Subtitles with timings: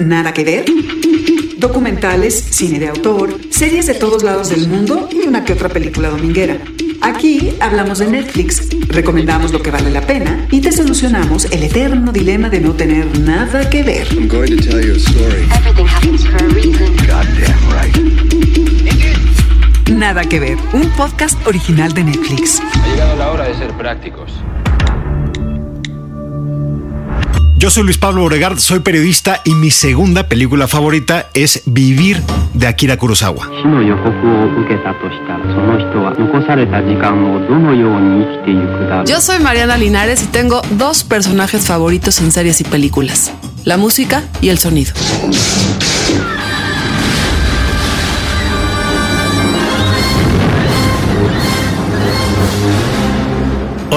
[0.00, 0.64] Nada que ver.
[1.58, 6.08] Documentales, cine de autor, series de todos lados del mundo y una que otra película
[6.08, 6.56] dominguera.
[7.02, 12.12] Aquí hablamos de Netflix, recomendamos lo que vale la pena y te solucionamos el eterno
[12.12, 14.08] dilema de no tener nada que ver.
[14.14, 15.46] I'm going to tell you a story.
[15.54, 16.96] Everything happens for a reason.
[17.06, 17.94] Goddamn right.
[19.90, 22.62] Nada que ver, un podcast original de Netflix.
[22.72, 24.32] Ha llegado la hora de ser prácticos.
[27.60, 32.22] Yo soy Luis Pablo Oregard, soy periodista y mi segunda película favorita es Vivir
[32.54, 33.50] de Akira Kurosawa.
[39.04, 43.30] Yo soy Mariana Linares y tengo dos personajes favoritos en series y películas,
[43.64, 44.94] la música y el sonido.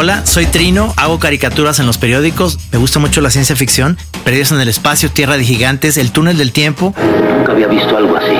[0.04, 4.52] Hola, soy Trino, hago caricaturas en los periódicos, me gusta mucho la ciencia ficción, Perdidos
[4.52, 6.94] en el espacio, Tierra de Gigantes, El túnel del tiempo.
[7.38, 8.36] Nunca había visto algo así.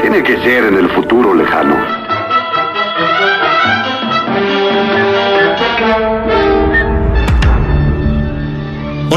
[0.00, 2.03] Tiene que ser en el futuro lejano.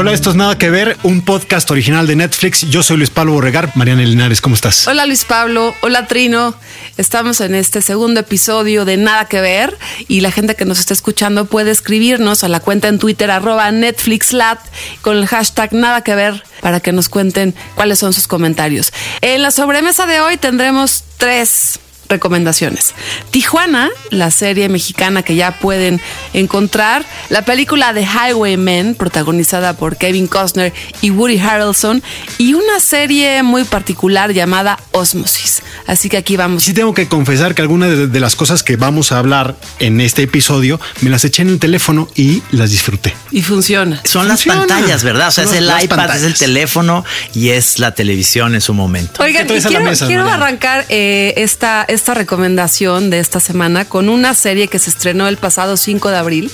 [0.00, 2.60] Hola, esto es Nada que ver, un podcast original de Netflix.
[2.70, 3.72] Yo soy Luis Pablo Borregar.
[3.74, 4.86] Mariana Linares, ¿cómo estás?
[4.86, 6.54] Hola Luis Pablo, hola Trino.
[6.96, 10.94] Estamos en este segundo episodio de Nada que ver y la gente que nos está
[10.94, 14.60] escuchando puede escribirnos a la cuenta en Twitter arroba NetflixLat
[15.02, 18.92] con el hashtag Nada que ver para que nos cuenten cuáles son sus comentarios.
[19.20, 22.94] En la sobremesa de hoy tendremos tres recomendaciones.
[23.30, 26.00] Tijuana, la serie mexicana que ya pueden
[26.32, 32.02] encontrar, la película The Highwaymen, protagonizada por Kevin Costner y Woody Harrelson,
[32.38, 35.62] y una serie muy particular llamada Osmosis.
[35.86, 36.62] Así que aquí vamos.
[36.62, 40.00] Sí tengo que confesar que algunas de, de las cosas que vamos a hablar en
[40.00, 43.14] este episodio me las eché en el teléfono y las disfruté.
[43.30, 44.00] Y funciona.
[44.04, 45.28] Son las pantallas, ¿verdad?
[45.28, 48.74] O sea, Son es el iPad, es el teléfono y es la televisión en su
[48.74, 49.22] momento.
[49.22, 50.44] Oigan, ¿Qué traes y quiero, mesa, quiero Mariana?
[50.46, 55.36] arrancar eh, esta, esta recomendación de esta semana con una serie que se estrenó el
[55.36, 56.50] pasado 5 de abril,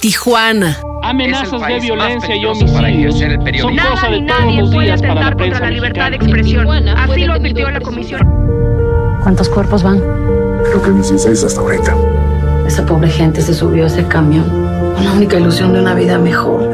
[0.00, 0.80] Tijuana.
[1.02, 3.18] Amenazas de violencia y homicidios
[3.60, 6.10] son cosa de todos nadie los puede días para la atentar prensa contra la libertad
[6.10, 6.88] de expresión.
[6.88, 9.18] Así lo advirtió la comisión.
[9.22, 9.98] ¿Cuántos cuerpos van?
[9.98, 11.94] Creo que 16 hasta ahorita.
[12.66, 14.48] Esa pobre gente se subió a ese camión
[14.94, 16.70] con la única ilusión de una vida mejor.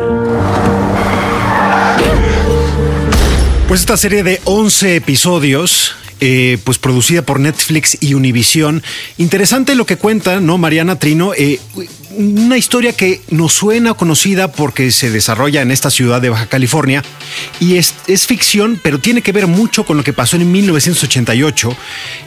[3.66, 8.82] Pues esta serie de 11 episodios, eh, pues producida por Netflix y Univision.
[9.19, 11.32] Interesante lo que cuenta, ¿no, Mariana Trino?
[11.34, 11.60] Eh,
[12.16, 17.03] una historia que nos suena conocida porque se desarrolla en esta ciudad de Baja California
[17.60, 21.76] y es, es ficción, pero tiene que ver mucho con lo que pasó en 1988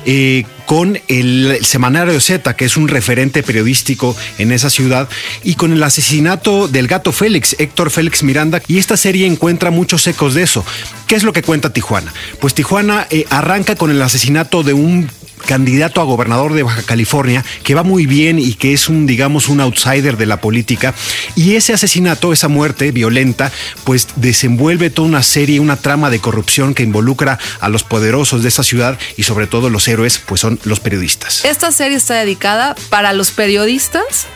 [0.06, 5.10] eh, con el, Semanario Z, que es un referente periodístico en esa ciudad,
[5.44, 10.06] y con el asesinato del gato Félix, Héctor Félix Miranda, y esta serie encuentra muchos
[10.06, 10.64] ecos de eso.
[11.08, 12.14] ¿Qué es lo que cuenta Tijuana?
[12.40, 15.10] Pues Tijuana eh, arranca con el asesinato de un
[15.46, 19.48] candidato a gobernador de Baja California que va muy bien y que es un digamos
[19.50, 20.94] un outsider de la política.
[21.36, 23.52] Y ese asesinato esa muerte violenta
[23.84, 28.50] pues desenvuelve toda una serie una trama de corrupción que involucra a los poderosos de
[28.50, 31.46] esa ciudad y sobre todo los héroes pues son los periodistas.
[31.46, 34.28] Esta serie está dedicada para los periodistas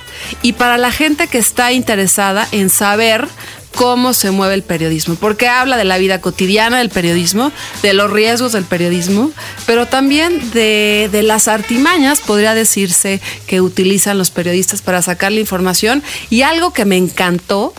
[0.42, 3.28] y para la gente que está interesada en saber
[3.76, 7.52] cómo se mueve el periodismo, porque habla de la vida cotidiana del periodismo,
[7.82, 9.32] de los riesgos del periodismo,
[9.66, 15.40] pero también de, de las artimañas, podría decirse, que utilizan los periodistas para sacar la
[15.40, 16.04] información.
[16.30, 17.74] Y algo que me encantó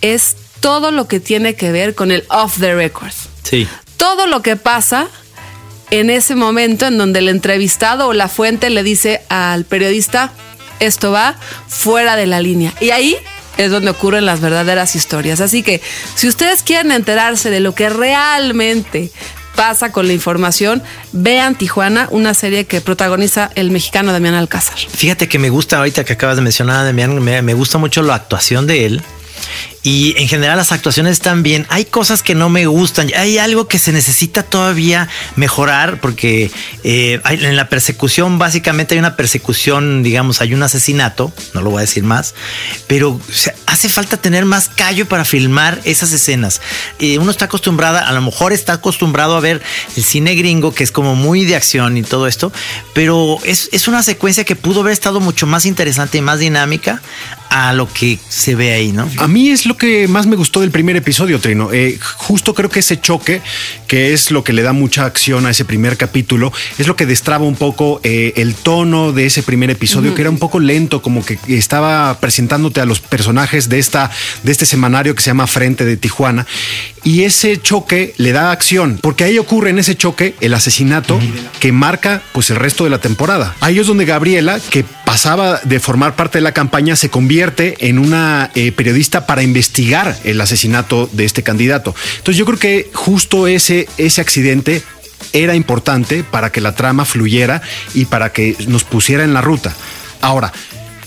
[0.00, 3.68] es todo lo que tiene que ver con el off the record Sí.
[3.96, 5.06] todo lo que pasa
[5.90, 10.32] en ese momento en donde el entrevistado o la fuente le dice al periodista,
[10.80, 11.36] esto va
[11.68, 12.74] fuera de la línea.
[12.80, 13.16] Y ahí
[13.58, 15.40] es donde ocurren las verdaderas historias.
[15.40, 15.80] Así que
[16.14, 19.10] si ustedes quieren enterarse de lo que realmente
[19.54, 24.78] pasa con la información, vean Tijuana, una serie que protagoniza el mexicano Damián Alcázar.
[24.78, 28.14] Fíjate que me gusta ahorita que acabas de mencionar, Damián, me, me gusta mucho la
[28.14, 29.02] actuación de él.
[29.86, 31.64] Y en general las actuaciones están bien.
[31.68, 33.08] Hay cosas que no me gustan.
[33.16, 36.50] Hay algo que se necesita todavía mejorar porque
[36.82, 41.78] eh, en la persecución básicamente hay una persecución, digamos, hay un asesinato, no lo voy
[41.78, 42.34] a decir más,
[42.88, 46.60] pero o sea, hace falta tener más callo para filmar esas escenas.
[46.98, 49.62] Eh, uno está acostumbrada, a lo mejor está acostumbrado a ver
[49.96, 52.52] el cine gringo que es como muy de acción y todo esto,
[52.92, 57.00] pero es, es una secuencia que pudo haber estado mucho más interesante y más dinámica
[57.50, 59.08] a lo que se ve ahí, ¿no?
[59.18, 61.70] A mí es lo lo que más me gustó del primer episodio, Trino.
[61.70, 63.42] Eh, justo creo que ese choque,
[63.86, 67.04] que es lo que le da mucha acción a ese primer capítulo, es lo que
[67.04, 71.02] destraba un poco eh, el tono de ese primer episodio, que era un poco lento,
[71.02, 74.10] como que estaba presentándote a los personajes de, esta,
[74.44, 76.46] de este semanario que se llama Frente de Tijuana.
[77.04, 81.20] Y ese choque le da acción, porque ahí ocurre en ese choque el asesinato
[81.60, 83.54] que marca pues el resto de la temporada.
[83.60, 88.00] Ahí es donde Gabriela, que pasaba de formar parte de la campaña, se convierte en
[88.00, 89.55] una eh, periodista para investigar
[90.24, 91.94] el asesinato de este candidato.
[92.18, 94.82] Entonces yo creo que justo ese, ese accidente
[95.32, 97.62] era importante para que la trama fluyera
[97.94, 99.74] y para que nos pusiera en la ruta.
[100.20, 100.52] Ahora,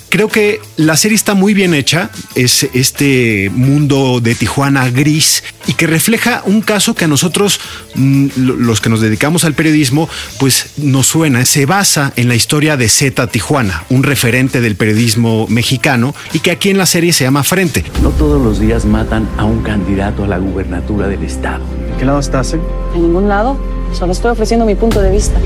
[0.09, 5.73] creo que la serie está muy bien hecha, es este mundo de Tijuana gris y
[5.73, 7.59] que refleja un caso que a nosotros,
[7.95, 10.09] mm, lo- los que nos dedicamos al periodismo,
[10.39, 15.45] pues nos suena, se basa en la historia de Z Tijuana, un referente del periodismo
[15.47, 17.83] mexicano y que aquí en la serie se llama Frente.
[18.01, 21.63] No todos los días matan a un candidato a la gubernatura del estado.
[21.91, 22.53] ¿De qué lado estás?
[22.53, 22.61] En
[23.01, 23.57] ningún lado.
[23.97, 25.39] Solo estoy ofreciendo mi punto de vista.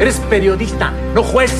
[0.00, 1.52] Eres periodista, no juez.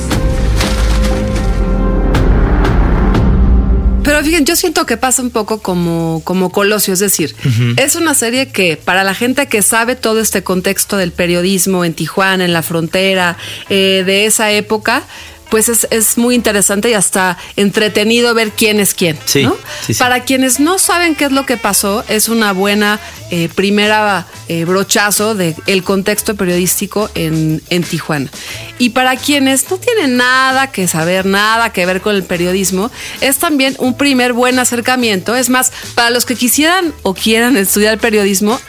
[4.03, 7.35] Pero fíjense, yo siento que pasa un poco como, como Colosio, es decir,
[7.77, 11.93] es una serie que para la gente que sabe todo este contexto del periodismo en
[11.93, 13.37] Tijuana, en la frontera,
[13.69, 15.03] eh, de esa época,
[15.49, 19.17] pues es, es muy interesante y hasta entretenido ver quién es quién.
[19.25, 19.55] Sí, ¿no?
[19.85, 19.99] sí, sí.
[19.99, 22.99] Para quienes no saben qué es lo que pasó, es una buena
[23.31, 28.29] eh, primera eh, brochazo del el contexto periodístico en, en Tijuana.
[28.77, 32.91] Y para quienes no tienen nada que saber, nada que ver con el periodismo,
[33.21, 35.35] es también un primer buen acercamiento.
[35.35, 38.59] Es más, para los que quisieran o quieran estudiar periodismo,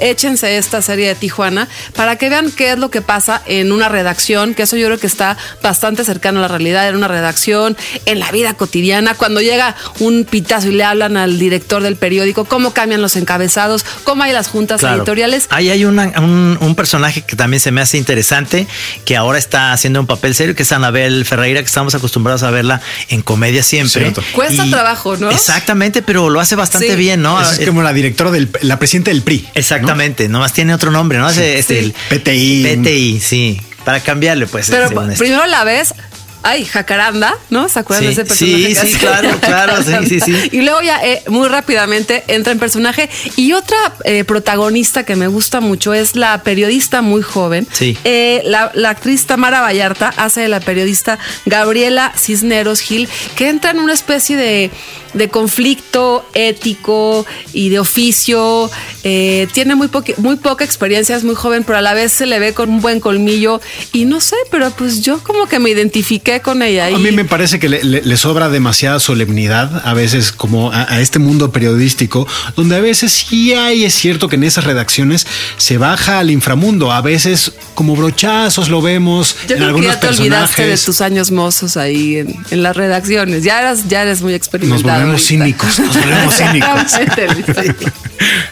[0.00, 3.88] échense esta serie de Tijuana para que vean qué es lo que pasa en una
[3.88, 7.76] redacción, que eso yo creo que está bastante cercano a la realidad, en una redacción,
[8.06, 12.44] en la vida cotidiana, cuando llega un pitazo y le hablan al director del periódico,
[12.44, 14.96] cómo cambian los encabezados, cómo hay las juntas Claro.
[14.98, 15.46] editoriales.
[15.50, 18.66] Ahí hay una- un, un personaje que también se me hace interesante,
[19.04, 22.50] que ahora está haciendo un papel serio, que es Anabel Ferreira, que estamos acostumbrados a
[22.50, 24.00] verla en comedia siempre.
[24.02, 24.22] Cierto.
[24.34, 25.30] Cuesta trabajo, ¿no?
[25.30, 26.96] Exactamente, pero lo hace bastante Sí.
[26.96, 27.40] bien, ¿no?
[27.40, 29.48] Es como la directora del, la presidenta del PRI.
[29.76, 31.28] Exactamente, nomás tiene otro nombre, ¿no?
[31.28, 32.76] Ese- este, el PTI.
[32.82, 33.60] PTI, sí.
[33.84, 34.68] Para cambiarle, pues.
[34.70, 35.04] Pero esto.
[35.18, 35.94] primero la ves.
[36.42, 37.68] Ay, Jacaranda, ¿no?
[37.68, 38.74] ¿Se acuerdan Sí, de ese personaje?
[38.86, 40.48] sí, sí, claro, claro, sí, sí, sí.
[40.52, 43.10] Y luego ya eh, muy rápidamente entra en personaje.
[43.36, 47.66] Y otra eh, protagonista que me gusta mucho es la periodista muy joven.
[47.72, 47.98] Sí.
[48.04, 53.72] Eh, la, la actriz Tamara Vallarta hace de la periodista Gabriela Cisneros Gil, que entra
[53.72, 54.70] en una especie de,
[55.14, 58.70] de conflicto ético y de oficio.
[59.02, 62.38] Tiene muy, poqui- muy poca experiencia, es muy joven, pero a la vez se le
[62.38, 63.60] ve con un buen colmillo.
[63.92, 65.70] Y no sé, pero pues yo como que me
[66.42, 66.84] con ella.
[66.86, 70.70] A y- mí me parece que le, le- le sobra demasiada solemnidad a veces como
[70.72, 72.26] a, a este mundo periodístico,
[72.56, 75.26] donde a veces sí hay, es cierto que en esas redacciones
[75.56, 79.86] se baja al inframundo, a veces como brochazos lo vemos Yo en creo que algunos
[79.94, 80.84] ya te olvidaste de personajes.
[80.84, 83.42] tus años mozos ahí en, en las redacciones.
[83.44, 85.00] Ya eres, ya eres muy Nos experimentado.
[85.00, 85.44] volvemos ahorita.
[85.44, 87.92] cínicos, nos volvemos cínicos.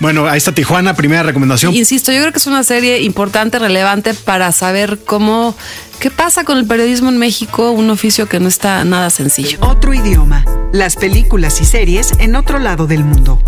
[0.00, 1.74] Bueno, ahí está Tijuana, primera recomendación.
[1.74, 5.56] Insisto, yo creo que es una serie importante, relevante para saber cómo,
[5.98, 9.58] qué pasa con el periodismo en México, un oficio que no está nada sencillo.
[9.60, 10.44] Otro idioma.
[10.72, 13.38] Las películas y series en otro lado del mundo.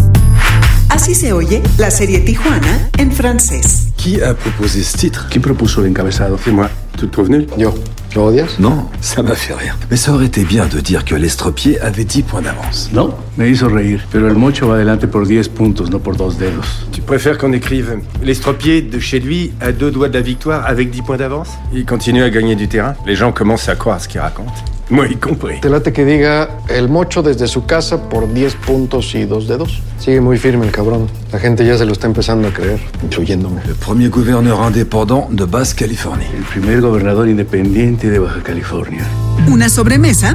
[0.89, 3.89] Así se oye la serie Tijuana en francés.
[3.97, 6.39] Qui a proposé ce titre ¿Quién propuso el encabezado?
[6.53, 6.69] Moi.
[6.97, 7.75] Tu te Yo.
[8.15, 8.59] ¿Lo odias?
[8.59, 9.77] Non, ça m'a fait rire.
[9.91, 12.89] Mais ça aurait été bien de dire que l'estropié avait 10 points d'avance.
[12.93, 14.03] No, me hizo reír.
[14.11, 16.87] Pero el mocho va adelante por 10 puntos, no por dos dedos.
[16.93, 20.91] Tu préfères qu'on écrive L'estropié de chez lui à deux doigts de la victoire avec
[20.91, 22.95] 10 points d'avance Il continue à gagner du terrain.
[23.07, 24.53] Les gens commencent à croire ce qu'il raconte.
[24.91, 25.61] Moi y compris.
[25.61, 29.83] Te late que diga el mocho desde su casa por 10 puntos y dos dedos.
[29.99, 31.07] Sigue muy firme el cabrón.
[31.31, 33.61] La gente ya se lo está empezando a creer, incluyéndome.
[33.67, 36.27] Le premier gouverneur indépendant de Basse-Californie.
[36.37, 39.05] El primer gobernador independiente de Baja California.
[39.47, 40.35] Una sobremesa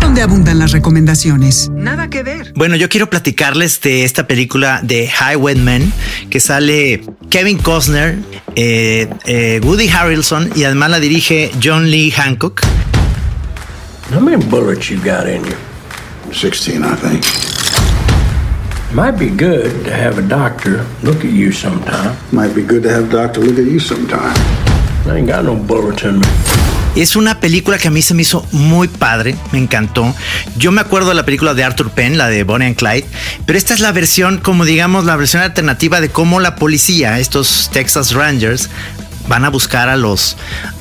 [0.00, 1.70] donde abundan las recomendaciones.
[1.72, 2.52] Nada que ver.
[2.54, 5.92] Bueno, yo quiero platicarles de esta película de Highwaymen
[6.30, 8.18] que sale Kevin Costner,
[8.56, 12.62] eh, eh, Woody Harrelson y además la dirige John Lee Hancock.
[14.12, 15.54] How many bullets you got in you?
[16.32, 17.24] 16, I think.
[18.92, 22.16] Might be good to have a doctor look at you sometime.
[22.32, 24.34] Might be good to have a doctor look at you sometime.
[25.06, 26.59] I ain't got no bullets in me.
[26.96, 30.14] Es una película que a mí se me hizo muy padre, me encantó.
[30.56, 33.06] Yo me acuerdo de la película de Arthur Penn, la de Bonnie and Clyde,
[33.46, 37.70] pero esta es la versión, como digamos, la versión alternativa de cómo la policía, estos
[37.72, 38.68] Texas Rangers,
[39.28, 40.36] van a buscar a los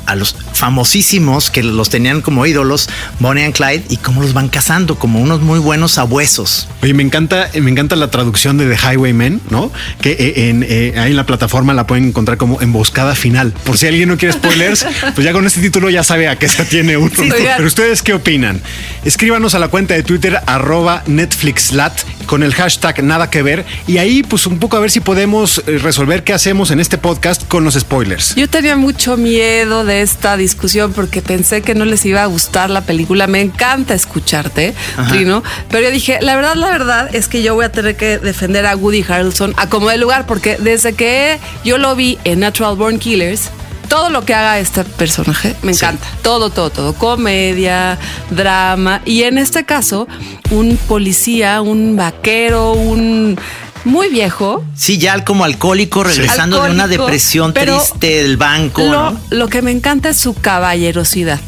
[0.09, 2.89] a los famosísimos que los tenían como ídolos,
[3.19, 6.67] Bonnie and Clyde, y cómo los van cazando como unos muy buenos abuesos.
[6.81, 9.71] Oye, me encanta, me encanta la traducción de The Highwaymen, ¿no?
[10.01, 13.53] Que eh, en, eh, ahí en la plataforma la pueden encontrar como emboscada final.
[13.63, 14.85] Por si alguien no quiere spoilers,
[15.15, 17.11] pues ya con este título ya sabe a qué se tiene uno.
[17.15, 17.29] Sí.
[17.29, 18.61] Pero ustedes qué opinan?
[19.05, 23.97] Escríbanos a la cuenta de Twitter arroba NetflixLat con el hashtag nada que ver y
[23.97, 27.47] ahí pues un poco a ver si podemos eh, resolver qué hacemos en este podcast
[27.47, 28.35] con los spoilers.
[28.35, 32.69] Yo tenía mucho miedo de esta discusión porque pensé que no les iba a gustar
[32.69, 33.27] la película.
[33.27, 35.09] Me encanta escucharte, Ajá.
[35.09, 35.43] Trino.
[35.69, 38.65] Pero yo dije, la verdad, la verdad es que yo voy a tener que defender
[38.65, 42.75] a Woody Harrelson a como de lugar porque desde que yo lo vi en Natural
[42.75, 43.49] Born Killers,
[43.89, 46.07] todo lo que haga este personaje me encanta.
[46.21, 46.93] Todo, todo, todo.
[46.93, 47.97] Comedia,
[48.29, 49.01] drama.
[49.03, 50.07] Y en este caso,
[50.51, 53.37] un policía, un vaquero, un
[53.85, 54.63] muy viejo.
[54.75, 58.81] Sí, ya como alcohólico, regresando de una depresión triste del banco.
[58.81, 59.19] Lo, ¿no?
[59.29, 61.39] lo que me encanta es su caballerosidad.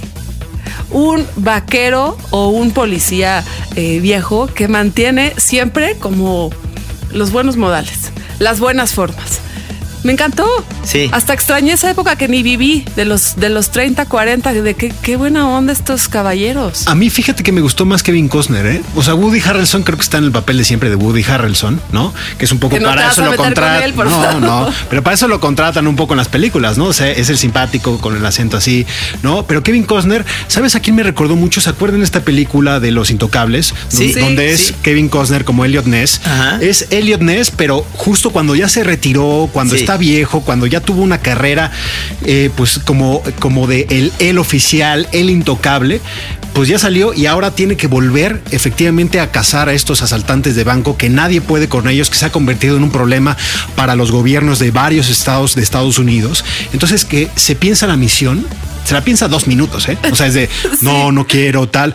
[0.90, 3.44] Un vaquero o un policía
[3.76, 6.52] eh, viejo que mantiene siempre como
[7.12, 9.41] los buenos modales, las buenas formas.
[10.04, 10.48] Me encantó.
[10.84, 11.10] Sí.
[11.12, 14.94] Hasta extrañé esa época que ni viví, de los, de los 30, 40, de qué,
[15.02, 16.88] qué buena onda estos caballeros.
[16.88, 18.82] A mí fíjate que me gustó más Kevin Costner, ¿eh?
[18.96, 21.82] O sea, Woody Harrelson creo que está en el papel de siempre de Woody Harrelson,
[21.92, 22.14] ¿no?
[22.38, 23.96] Que es un poco Que no te para vas eso a lo con contratan.
[23.96, 24.42] No, favor.
[24.42, 26.86] no, pero para eso lo contratan un poco en las películas, ¿no?
[26.86, 28.86] O sea, es el simpático con el acento así,
[29.24, 29.46] ¿no?
[29.46, 31.62] Pero Kevin Costner, ¿sabes a quién me recordó mucho?
[31.62, 33.74] ¿Se acuerdan esta película de Los Intocables?
[33.90, 34.14] Sí.
[34.14, 34.76] Don- donde Sí, es sí.
[34.82, 36.22] Kevin Costner como Elliot Ness.
[36.26, 36.58] Ajá.
[36.62, 39.82] Es Elliot Ness, pero justo cuando ya se retiró, cuando Sí.
[39.92, 41.70] Está viejo, cuando ya tuvo una carrera,
[42.24, 46.00] eh, pues como, como de el, el oficial, el intocable,
[46.54, 50.64] pues ya salió y ahora tiene que volver efectivamente a cazar a estos asaltantes de
[50.64, 53.36] banco que nadie puede con ellos, que se ha convertido en un problema
[53.76, 56.46] para los gobiernos de varios estados de Estados Unidos.
[56.72, 58.46] Entonces que se piensa la misión,
[58.86, 59.98] se la piensa dos minutos, ¿eh?
[60.10, 60.50] O sea, es de
[60.82, 61.94] no, no quiero tal.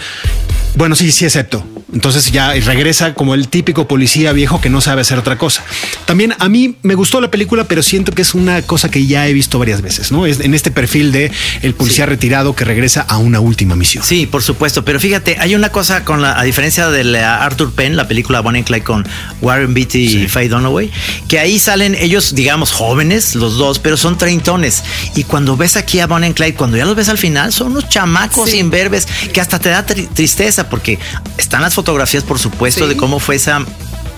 [0.75, 1.65] Bueno, sí, sí acepto.
[1.93, 5.63] Entonces ya regresa como el típico policía viejo que no sabe hacer otra cosa.
[6.05, 9.29] También a mí me gustó la película, pero siento que es una cosa que ya
[9.29, 10.27] he visto varias veces, ¿no?
[10.27, 11.31] Es en este perfil de
[11.63, 14.03] el policía retirado que regresa a una última misión.
[14.05, 14.85] Sí, por supuesto.
[14.85, 18.41] Pero fíjate, hay una cosa con la, a diferencia de la Arthur Penn, la película
[18.41, 19.07] Bonnie and Clyde con
[19.41, 20.91] Warren Beatty y Faye Dunaway,
[21.29, 24.83] que ahí salen ellos, digamos, jóvenes, los dos, pero son treintones.
[25.15, 27.69] Y cuando ves aquí a Bonnie and Clyde, cuando ya los ves al final, son
[27.69, 28.59] unos chamacos Sí.
[28.59, 30.99] imberbes que hasta te da tri- tristeza porque
[31.39, 32.95] están las fotografías, por supuesto, Sí.
[32.95, 33.61] de cómo fue esa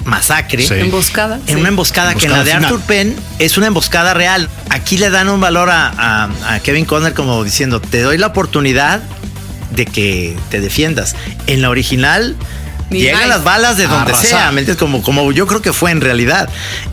[0.07, 0.67] masacre.
[0.67, 0.73] Sí.
[0.75, 1.37] Emboscada.
[1.47, 1.61] En sí.
[1.61, 4.49] una emboscada, que en la de Arthur Penn es una emboscada real.
[4.71, 8.29] Aquí le dan un valor a, a- a Kevin Conner como diciendo, te doy la
[8.29, 9.03] oportunidad
[9.73, 11.15] de que te defiendas.
[11.47, 12.35] En la original
[12.91, 13.29] Ni llegan más.
[13.29, 14.27] las balas de donde Arrasar.
[14.27, 14.77] sea, ¿me entiendes?
[14.77, 16.49] Como, como yo creo que fue en realidad.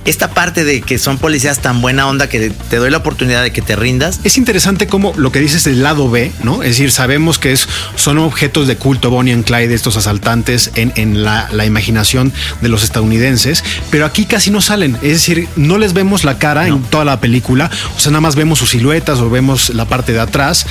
[0.06, 3.52] Esta parte de que son policías tan buena onda que te doy la oportunidad de
[3.52, 4.20] que te rindas.
[4.24, 6.64] Es interesante como lo que dices del lado B, ¿no?
[6.64, 10.94] Es decir, sabemos que es, son objetos de culto Bonnie and Clyde, estos asaltantes, en,
[10.96, 14.96] en la, la imaginación de los estadounidenses, pero aquí casi no salen.
[14.98, 18.36] Es decir, no les vemos la cara en toda la película, o sea, nada más
[18.36, 20.66] vemos sus siluetas o vemos la parte de atrás,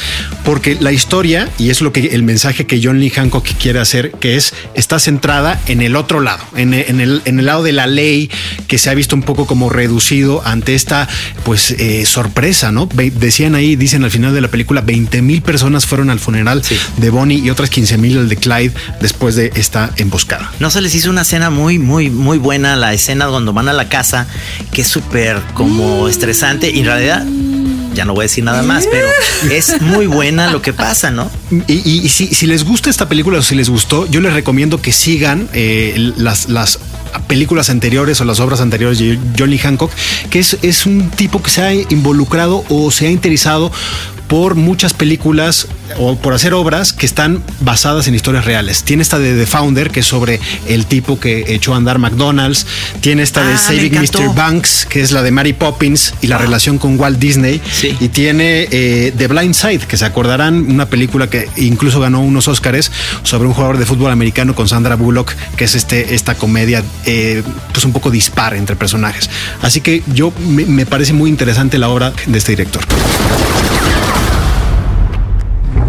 [0.44, 4.12] porque la historia, y es lo que el mensaje que John Lee Hancock quiere hacer,
[4.12, 7.72] que es, está centrada en el otro lado, en, en el, en el lado de
[7.72, 8.28] la ley
[8.66, 11.08] que se ha visto un poco como reducido ante esta
[11.44, 12.86] pues eh, sorpresa, ¿no?
[12.86, 16.76] Decían ahí, dicen al final de la película, 20 mil personas fueron al funeral Sí.
[16.96, 20.50] de Bonnie y otras 15 mil al de Clyde después de esta emboscada.
[20.58, 23.72] No se les hizo una escena muy, muy, muy buena, la escena cuando van a
[23.72, 24.26] la casa,
[24.72, 27.24] que es súper como estresante y en realidad...
[27.94, 29.06] Ya no voy a decir nada más, pero
[29.52, 31.30] es muy buena lo que pasa, ¿no?
[31.68, 34.92] Y, y- si les gusta esta película o si les gustó, yo les recomiendo que
[34.92, 36.78] sigan eh, las, las
[37.26, 39.90] películas anteriores o las obras anteriores de John Lee Hancock,
[40.30, 43.70] que es, es un tipo que se ha involucrado o se ha interesado
[44.28, 45.68] por muchas películas
[45.98, 48.82] o por hacer obras que están basadas en historias reales.
[48.82, 52.66] Tiene esta de The Founder, que es sobre el tipo que echó a andar McDonald's.
[53.00, 53.92] Tiene esta Ah, de me Saving.
[54.00, 54.34] Mr.
[54.34, 57.60] Banks, que es la de Mary Poppins y la relación con Walt Disney.
[57.70, 57.94] Sí.
[58.00, 62.48] Y tiene eh, The Blind Side, que se acordarán, una película que incluso ganó unos
[62.48, 62.90] Oscars
[63.24, 67.42] sobre un jugador de fútbol americano con Sandra Bullock, que es este, esta comedia eh,
[67.72, 69.28] pues un poco dispar entre personajes.
[69.62, 72.82] Así que yo me, me parece muy interesante la obra de este director.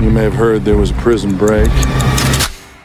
[0.01, 1.71] You may have heard there was a prison break.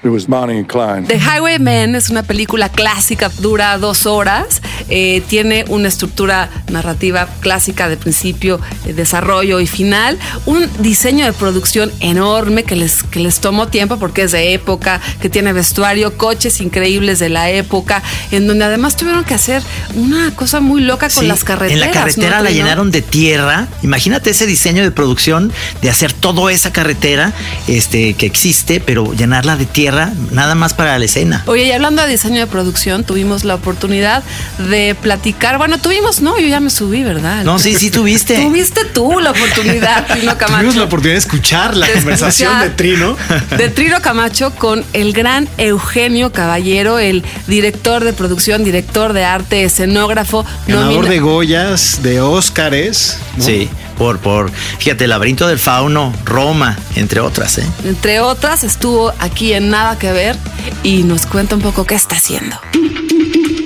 [0.02, 1.08] It was Bonnie and Clyde.
[1.08, 4.62] The Highwaymen es una película clásica, dura dos horas.
[4.88, 11.32] eh, tiene una estructura narrativa clásica de principio, eh, desarrollo y final, un diseño de
[11.32, 16.16] producción enorme que les, que les tomó tiempo porque es de época, que tiene vestuario,
[16.16, 19.62] coches increíbles de la época, en donde además tuvieron que hacer
[19.94, 21.82] una cosa muy loca con Sí, las carreteras.
[21.82, 23.68] En la carretera ¿no, la llenaron de tierra.
[23.82, 25.52] Imagínate ese diseño de producción
[25.82, 27.32] de hacer toda esa carretera
[27.68, 29.89] este, que existe, pero llenarla de tierra
[30.30, 31.42] nada más para la escena.
[31.46, 34.22] Oye, y hablando de diseño de producción, tuvimos la oportunidad
[34.70, 35.58] de platicar.
[35.58, 37.44] Bueno, tuvimos, no, yo ya me subí, ¿verdad?
[37.44, 38.36] No, sí, sí tuviste.
[38.36, 40.56] Tuviste tú la oportunidad, Trino Camacho.
[40.58, 42.70] Tuvimos la oportunidad de escuchar la De conversación escuchar.
[42.70, 43.16] de Trino.
[43.56, 49.64] De Trino Camacho con el gran Eugenio Caballero, el director de producción, director de arte,
[49.64, 53.18] escenógrafo, Ganador nomina- de Goyas, de Óscares.
[53.36, 53.44] ¿no?
[53.44, 53.68] Sí,
[54.00, 57.66] por, por, fíjate, el laberinto del fauno, Roma, entre otras, ¿eh?
[57.84, 60.38] entre otras, estuvo aquí en Nada que Ver
[60.82, 62.58] y nos cuenta un poco qué está haciendo.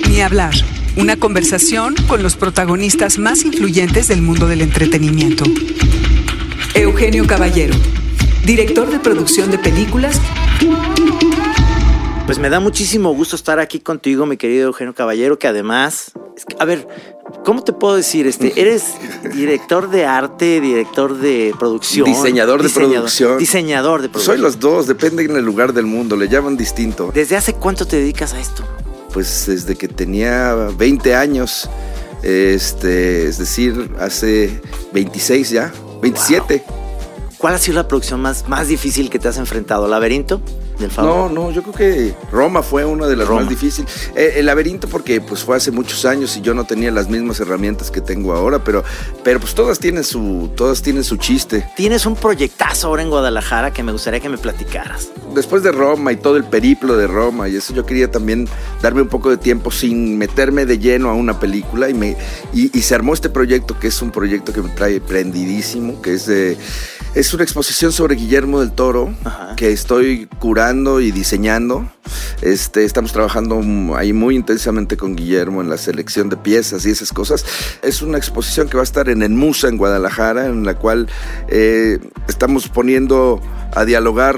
[0.09, 0.53] Ni hablar.
[0.97, 5.45] Una conversación con los protagonistas más influyentes del mundo del entretenimiento.
[6.73, 7.75] Eugenio Caballero,
[8.43, 10.19] director de producción de películas
[12.25, 16.43] Pues me da muchísimo gusto estar aquí contigo, mi querido Eugenio Caballero, que además, es
[16.43, 16.87] que, a ver,
[17.43, 18.25] ¿cómo te puedo decir?
[18.25, 18.95] Este, eres
[19.35, 23.37] director de arte, director de producción, Diseñador de producción.
[23.37, 24.37] diseñador de producción.
[24.37, 27.11] soy los dos, depende en el lugar del mundo, le llaman distinto.
[27.13, 28.63] ¿Desde hace cuánto te dedicas a esto?
[29.13, 31.69] Pues desde que tenía 20 años,
[32.23, 34.61] este, es decir, hace
[34.93, 36.63] 26 ya, 27.
[37.37, 39.87] ¿Cuál ha sido la producción más, más difícil que te has enfrentado?
[39.87, 40.41] ¿Laberinto
[40.77, 41.05] del?
[41.05, 43.41] No, no, yo creo que Roma fue una de las Roma.
[43.41, 44.11] más difíciles.
[44.15, 47.39] Eh, el laberinto porque pues fue hace muchos años y yo no tenía las mismas
[47.39, 48.83] herramientas que tengo ahora, pero,
[49.23, 51.67] pero pues todas tienen su, todas tienen su chiste.
[51.75, 55.09] Tienes un proyectazo ahora en Guadalajara que me gustaría que me platicaras.
[55.33, 58.47] Después de Roma y todo el periplo de Roma y eso yo quería también
[58.81, 62.17] darme un poco de tiempo sin meterme de lleno a una película y me
[62.53, 66.13] y, y se armó este proyecto que es un proyecto que me trae prendidísimo, que
[66.13, 66.57] es de
[67.15, 69.13] es una exposición sobre Guillermo del Toro
[69.55, 71.87] que estoy curando y diseñando.
[72.41, 73.61] Este, estamos trabajando
[73.95, 77.45] ahí muy intensamente con Guillermo en la selección de piezas y esas cosas.
[77.83, 81.07] Es una exposición que va a estar en el Musa en Guadalajara, en la cual
[81.49, 83.41] eh, estamos poniendo
[83.75, 84.37] a dialogar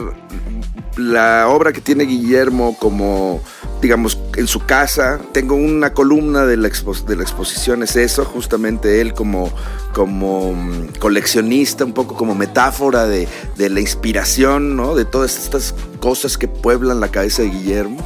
[0.98, 3.42] la obra que tiene Guillermo como,
[3.82, 5.20] digamos, en su casa.
[5.32, 9.52] Tengo una columna de la, de la exposición, es eso, justamente él como,
[9.94, 14.96] como mm, coleccionista, un poco como metáfora de, de la inspiración, ¿no?
[14.96, 17.98] De todas estas cosas que pueblan la cabeza de Guillermo.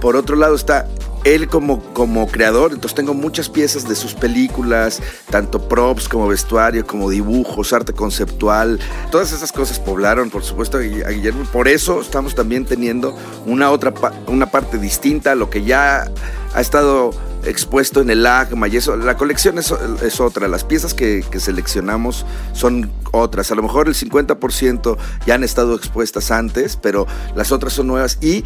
[0.00, 0.88] Por otro lado está
[1.24, 5.00] él como, como creador, entonces tengo muchas piezas de sus películas,
[5.30, 8.80] tanto props como vestuario, como dibujos, arte conceptual,
[9.10, 11.44] todas esas cosas poblaron, por supuesto, a Guille- a Guillermo.
[11.52, 13.92] Por eso estamos también teniendo una otra
[14.26, 16.10] una parte distinta a lo que ya
[16.54, 17.10] ha estado
[17.44, 18.96] expuesto en el AGMA y eso.
[18.96, 23.50] La colección es, es otra, las piezas que, que seleccionamos son otras.
[23.50, 28.18] A lo mejor el 50% ya han estado expuestas antes, pero las otras son nuevas
[28.20, 28.44] y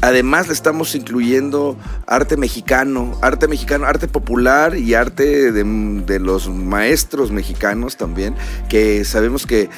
[0.00, 5.64] Además le estamos incluyendo arte mexicano, arte mexicano, arte popular y arte de,
[6.06, 8.34] de los maestros mexicanos también,
[8.68, 9.68] que sabemos que,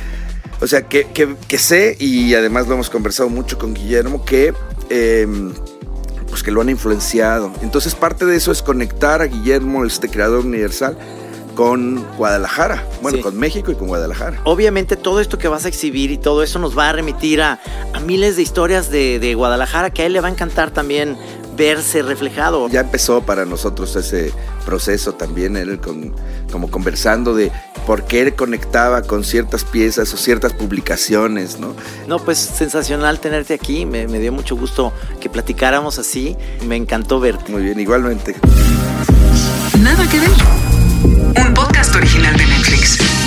[0.60, 4.52] o sea, que, que- que sé y además lo hemos conversado mucho con Guillermo, que...
[4.90, 5.52] em,
[6.28, 7.50] pues que lo han influenciado.
[7.60, 10.96] Entonces parte de eso es conectar a Guillermo, este creador universal,
[11.54, 13.22] con Guadalajara, bueno, Sí.
[13.22, 14.40] con México y con Guadalajara.
[14.44, 17.58] Obviamente todo esto que vas a exhibir y todo eso nos va a remitir a,
[17.92, 21.16] a miles de historias de, de Guadalajara que a él le va a encantar también
[21.56, 22.68] verse reflejado.
[22.70, 24.32] Ya empezó para nosotros ese
[24.64, 26.14] proceso también, él con,
[26.50, 27.52] como conversando de
[27.86, 31.74] por qué él conectaba con ciertas piezas o ciertas publicaciones, ¿no?
[32.06, 36.36] No, pues sensacional tenerte aquí, me, me dio mucho gusto que platicáramos así,
[36.66, 37.52] me encantó verte.
[37.52, 38.36] Muy bien, igualmente.
[39.82, 40.30] Nada que ver.
[41.36, 43.19] Un podcast original de Netflix.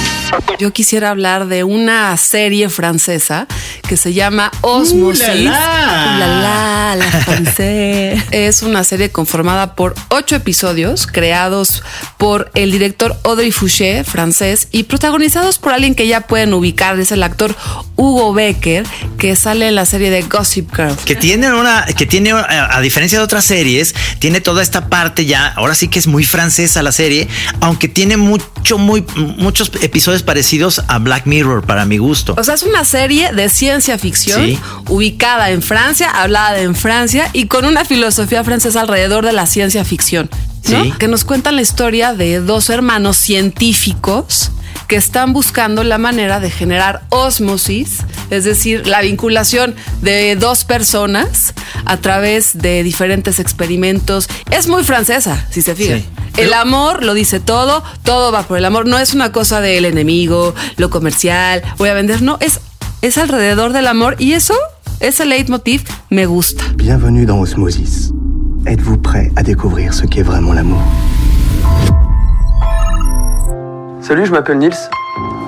[0.60, 3.48] Yo quisiera hablar de una serie francesa
[3.88, 5.28] que se llama Osmosis.
[5.28, 6.13] ¡Uh, la, la!
[6.15, 8.24] ¡Uh, la, la, la francés.
[8.32, 11.84] Es una serie conformada por ocho episodios creados
[12.17, 17.12] por el director Audrey Fouché, francés, y protagonizados por alguien que ya pueden ubicar, es
[17.12, 17.56] el actor
[17.96, 18.86] Hugo Becker,
[19.17, 20.96] que sale en la serie de Gossip Girl.
[21.06, 25.26] Que tiene una, que tiene, a a diferencia de otras series, tiene toda esta parte
[25.26, 27.28] ya, ahora sí que es muy francesa la serie,
[27.60, 32.36] aunque tiene mucho, muy, muchos episodios parecidos a Black Mirror para mi gusto.
[32.38, 34.60] O sea, es una serie de ciencia ficción Sí.
[34.90, 39.84] ubicada en Francia, hablada en Francia y con una filosofía francesa alrededor de la ciencia
[39.86, 40.30] ficción.
[40.70, 40.84] ¿no?
[40.84, 40.94] Sí.
[40.98, 44.52] Que nos cuentan la historia de dos hermanos científicos
[44.93, 51.56] que están buscando la manera de generar osmosis, es decir, la vinculación de dos personas
[51.86, 54.29] a través de diferentes experimentos.
[54.51, 56.01] Es muy francesa, si se fijan.
[56.01, 56.06] Sí.
[56.38, 58.86] El amor lo dice todo, todo va por el amor.
[58.86, 62.21] No es una cosa del enemigo, lo comercial, voy a vender.
[62.21, 62.60] No, es,
[63.01, 64.53] es alrededor del amor y eso,
[64.99, 66.63] ese leitmotiv, me gusta.
[66.75, 68.12] Bienvenue dans Osmosis.
[68.67, 70.84] Êtes-vous prêt à découvrir ce qu'est vraiment l'amour
[74.04, 74.76] Salut, je m'appelle Nils.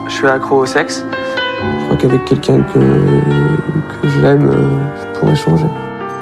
[0.08, 1.04] Je suis accro au sexe.
[1.62, 5.65] Je crois qu'avec quelqu'un que, que j'aime, euh, je pourrais changer.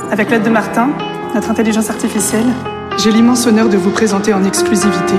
[0.10, 0.90] Avec l'aide de Martin,
[1.36, 2.48] notre intelligence artificielle,
[2.98, 5.14] j'ai l'immense honneur de vous présenter en exclusivité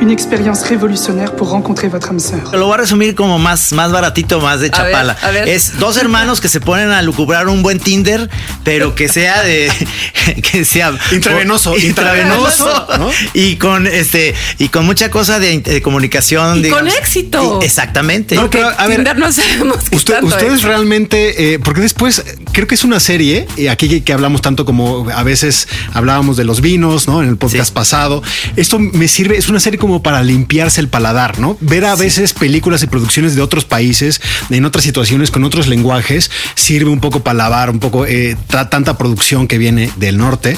[0.00, 2.50] une expérience révolutionnaire pour rencontrer votre âme sœur.
[2.52, 5.16] Lo voy a resumir como más, más baratito, más de A ver, chapala.
[5.22, 5.48] a ver.
[5.48, 8.28] Es dos hermanos que se ponen a lucubrar un buen Tinder,
[8.64, 9.70] pero que sea de.
[10.52, 10.92] que sea.
[11.12, 13.10] Intravenoso, intravenoso, ¿no?
[13.34, 14.34] Y con este.
[14.58, 16.58] Y con mucha cosa de, de comunicación.
[16.58, 16.92] Y digamos.
[16.92, 17.58] con éxito.
[17.62, 18.34] Y- exactamente.
[18.34, 20.62] No, pero, a ver, Tinder no sabemos qué Usted- tanto ustedes es.
[20.62, 24.42] realmente, eh, porque después eh, creo que es una serie, y aquí que, que hablamos
[24.42, 27.22] tanto como a veces hablábamos de los vinos, ¿no?
[27.22, 28.22] En el podcast pasado.
[28.56, 31.56] Esto me sirve, es una serie como para limpiarse el paladar, ¿no?
[31.60, 36.30] Ver a veces películas y producciones de otros países, en otras situaciones, con otros lenguajes,
[36.54, 40.56] sirve un poco para lavar un poco eh, tanta producción que viene del norte.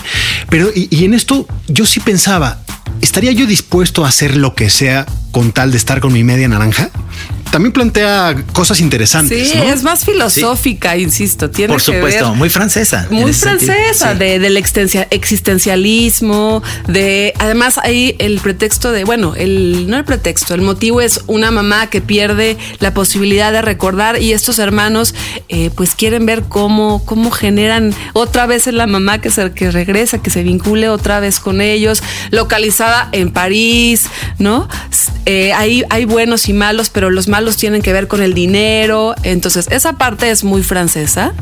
[0.49, 2.61] Pero, y, y en esto yo sí pensaba,
[3.01, 6.49] ¿estaría yo dispuesto a hacer lo que sea con tal de estar con mi media
[6.49, 6.91] naranja?
[7.51, 9.49] También plantea cosas interesantes.
[9.51, 9.65] Sí, ¿no?
[9.65, 11.49] es más filosófica, insisto.
[11.49, 13.07] Tiene Por que supuesto, ver- muy francesa.
[13.11, 14.19] Muy francesa, Sí.
[14.19, 20.55] de, del extensia- existencialismo, de además hay el pretexto de, bueno, el no el pretexto,
[20.55, 25.15] el motivo es una mamá que pierde la posibilidad de recordar y estos hermanos
[25.49, 29.71] eh, pues quieren ver cómo, cómo generan otra vez en la mamá que se que
[29.71, 32.03] regresa, que se vincule otra vez con ellos,
[32.77, 34.07] localizada en París,
[34.39, 34.69] ¿no?
[35.25, 39.15] Eh, hay, hay buenos y malos, pero los malos tienen que ver con el dinero,
[39.23, 41.33] entonces esa parte es muy francesa.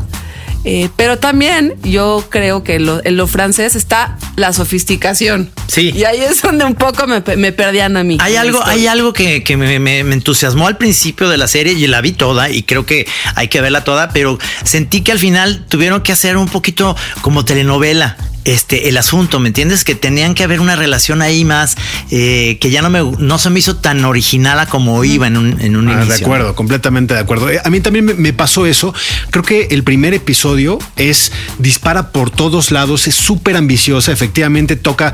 [0.66, 5.51] Eh, pero también yo creo que lo- en lo francés está la sofisticación.
[5.66, 5.92] Sí.
[5.94, 8.16] Y ahí es donde un poco me, me perdían a mí.
[8.18, 8.73] Hay algo, historia.
[8.73, 12.01] hay algo que, que me, me- me entusiasmó al principio de la serie y la
[12.01, 16.01] vi toda y creo que hay que verla toda, pero sentí que al final tuvieron
[16.01, 18.16] que hacer un poquito como telenovela.
[18.44, 19.85] Este, el asunto, ¿me entiendes?
[19.85, 21.76] Que tenían que haber una relación ahí más
[22.11, 25.37] eh, que ya no me no se me hizo tan original a como iba en
[25.37, 26.14] un, en un Ah, inicio.
[26.18, 27.50] de acuerdo, completamente de acuerdo.
[27.50, 28.94] Eh, A mí también me, me pasó eso.
[29.30, 34.12] Creo que el primer episodio es dispara por todos lados, es súper ambiciosa.
[34.12, 35.12] Efectivamente toca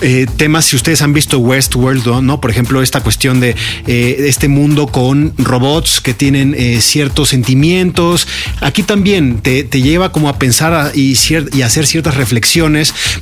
[0.00, 0.64] eh, temas.
[0.64, 2.22] Si ustedes han visto Westworld, ¿no?
[2.22, 2.40] ¿no?
[2.40, 8.26] Por ejemplo, esta cuestión de eh, este mundo con robots que tienen eh, ciertos sentimientos.
[8.60, 12.69] Aquí también te, te lleva como a pensar a- y, cier- y hacer ciertas reflexiones,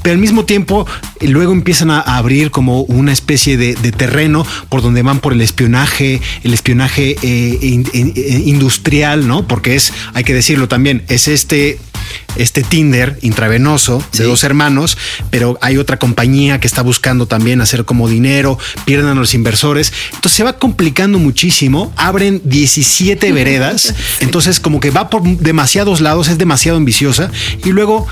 [0.03, 0.87] pero al mismo tiempo
[1.21, 5.41] luego empiezan a abrir como una especie de, de terreno por donde van por el
[5.41, 9.47] espionaje, el espionaje eh, in- in- eh, industrial, ¿no?
[9.47, 11.79] Porque es, hay que decirlo también, es este
[12.37, 14.97] este Tinder intravenoso de dos hermanos,
[15.31, 19.93] pero hay otra compañía que está buscando también hacer como dinero, pierden a los inversores.
[20.15, 26.29] Entonces se va complicando muchísimo, abren 17 veredas, entonces como que va por demasiados lados,
[26.29, 27.31] es demasiado ambiciosa
[27.65, 28.07] y luego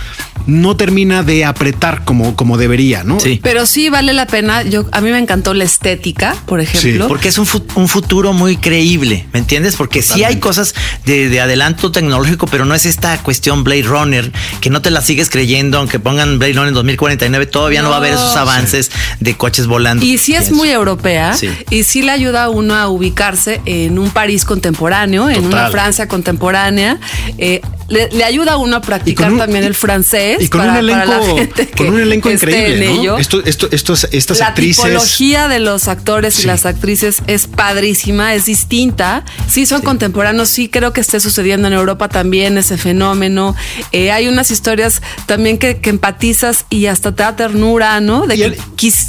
[0.47, 3.19] no termina de apretar como, como debería, ¿no?
[3.21, 3.41] Sí.
[3.43, 4.63] Pero sí vale la pena.
[4.63, 7.09] Yo a mí me encantó la estética, por ejemplo.
[7.09, 9.77] Porque es un, fu- un futuro muy creíble, ¿me entiendes?
[9.77, 14.33] Porque sí hay cosas de, de adelanto tecnológico, pero no es esta cuestión Blade Runner,
[14.61, 17.97] que no te la sigues creyendo, aunque pongan Blade Runner en 2049, todavía no, va
[17.97, 20.05] a haber esos avances de coches volando.
[20.05, 21.51] Y sí es muy europea Sí.
[21.71, 26.07] y sí le ayuda a uno a ubicarse en un París contemporáneo, en una Francia
[26.09, 26.99] contemporánea.
[27.39, 30.36] Eh, le, le ayuda a uno a practicar un- también el francés.
[30.41, 31.37] Y con para- un la elenco,
[31.77, 33.01] con un elenco increíble, en ¿no?
[33.03, 33.19] ello.
[33.19, 34.85] Esto, esto, estos, estas la actrices.
[34.85, 39.25] tipología de los actores y las actrices es padrísima, es distinta.
[39.49, 43.55] Sí, son contemporáneos, sí creo que esté sucediendo en Europa también ese fenómeno.
[43.93, 48.27] Eh, hay unas historias también que, que empatizas y hasta te da ternura, ¿no?
[48.27, 48.59] De que,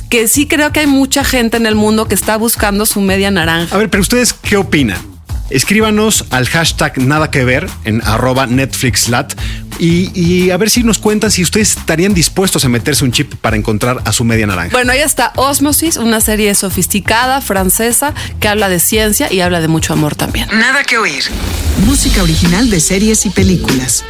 [0.09, 3.31] que sí creo que hay mucha gente en el mundo que está buscando su media
[3.31, 3.75] naranja.
[3.75, 4.97] A ver, pero ustedes, ¿qué opinan?
[5.49, 9.33] Escríbanos al hashtag nada que ver en arroba NetflixLat
[9.79, 13.35] y, y a ver si nos cuentan si ustedes estarían dispuestos a meterse un chip
[13.35, 14.71] para encontrar a su media naranja.
[14.71, 19.67] Bueno, ahí está Osmosis, una serie sofisticada, francesa, que habla de ciencia y habla de
[19.67, 20.47] mucho amor también.
[20.51, 21.23] Nada que oír.
[21.85, 24.03] Música original de series y películas.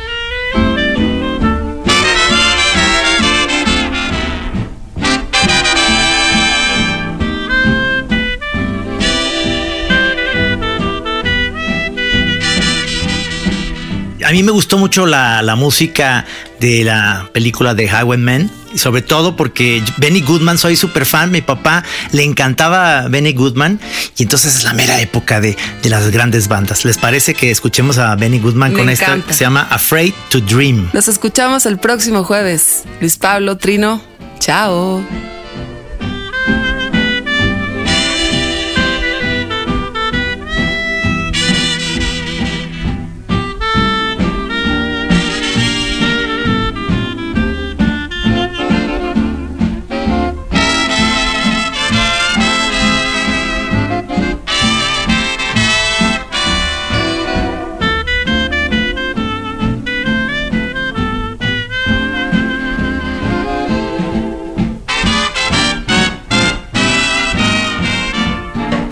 [14.27, 16.25] A mí me gustó mucho la, la música
[16.59, 21.39] de la película de Highwayman Y sobre todo porque Benny Goodman, soy súper fan, mi
[21.41, 23.79] papá le encantaba Benny Goodman
[24.17, 26.83] y entonces es la mera época de, de las grandes bandas.
[26.83, 29.27] ¿Les parece que escuchemos a Benny Goodman Me con esto encanta.
[29.27, 30.89] que se llama Afraid to Dream?
[30.91, 32.83] Nos escuchamos el próximo jueves.
[32.99, 34.01] Luis Pablo, Trino,
[34.39, 35.05] chao.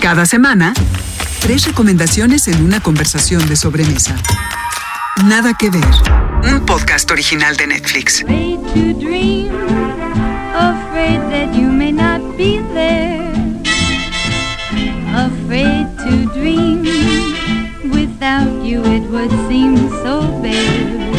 [0.06, 0.76] Cada semana,
[1.40, 4.16] tres recomendaciones en una conversación de sobremesa.
[5.26, 5.84] Nada que ver.
[6.44, 8.22] Un podcast original de Netflix.
[8.22, 9.50] Afraid to dream,
[10.54, 13.34] afraid that you may not be there.
[15.16, 16.84] Afraid to dream,
[17.92, 21.10] without you it would seem so bare.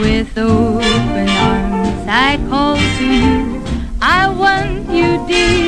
[0.00, 3.60] With open arms I call to you,
[4.00, 5.67] I want you dear.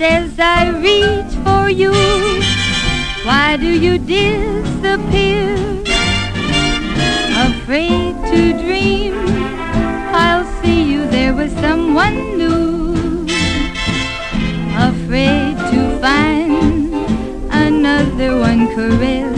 [0.00, 1.90] As I reach for you,
[3.24, 5.56] why do you disappear?
[7.36, 9.14] Afraid to dream,
[10.14, 13.26] I'll see you there with someone new.
[14.76, 16.94] Afraid to find
[17.50, 19.37] another one caressing